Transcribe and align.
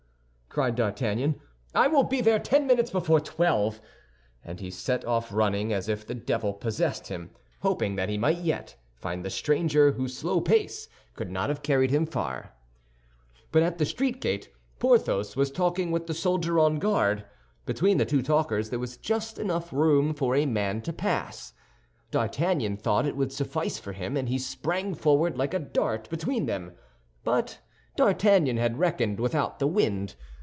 cried 0.53 0.75
D'Artagnan, 0.75 1.39
"I 1.73 1.87
will 1.87 2.03
be 2.03 2.19
there 2.19 2.37
ten 2.37 2.67
minutes 2.67 2.91
before 2.91 3.21
twelve." 3.21 3.79
And 4.43 4.59
he 4.59 4.69
set 4.69 5.05
off 5.05 5.31
running 5.31 5.71
as 5.71 5.87
if 5.87 6.05
the 6.05 6.13
devil 6.13 6.51
possessed 6.53 7.07
him, 7.07 7.29
hoping 7.61 7.95
that 7.95 8.09
he 8.09 8.17
might 8.17 8.39
yet 8.39 8.75
find 8.97 9.23
the 9.23 9.29
stranger, 9.29 9.93
whose 9.93 10.17
slow 10.17 10.41
pace 10.41 10.89
could 11.15 11.31
not 11.31 11.47
have 11.47 11.63
carried 11.63 11.89
him 11.89 12.05
far. 12.05 12.51
But 13.53 13.63
at 13.63 13.77
the 13.77 13.85
street 13.85 14.19
gate, 14.19 14.49
Porthos 14.77 15.37
was 15.37 15.51
talking 15.51 15.89
with 15.89 16.07
the 16.07 16.13
soldier 16.13 16.59
on 16.59 16.79
guard. 16.79 17.23
Between 17.65 17.97
the 17.97 18.03
two 18.05 18.21
talkers 18.21 18.71
there 18.71 18.77
was 18.77 18.97
just 18.97 19.39
enough 19.39 19.71
room 19.71 20.13
for 20.13 20.35
a 20.35 20.45
man 20.45 20.81
to 20.81 20.91
pass. 20.91 21.53
D'Artagnan 22.11 22.75
thought 22.75 23.05
it 23.07 23.15
would 23.15 23.31
suffice 23.31 23.79
for 23.79 23.93
him, 23.93 24.17
and 24.17 24.27
he 24.27 24.37
sprang 24.37 24.95
forward 24.95 25.37
like 25.37 25.53
a 25.53 25.59
dart 25.59 26.09
between 26.09 26.45
them. 26.45 26.73
But 27.23 27.59
D'Artagnan 27.95 28.57
had 28.57 28.77
reckoned 28.79 29.17
without 29.17 29.59
the 29.59 29.67
wind. 29.67 30.15